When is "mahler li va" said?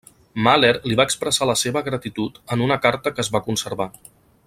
0.45-1.05